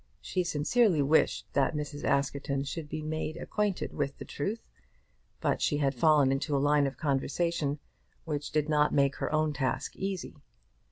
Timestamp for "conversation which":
6.97-8.49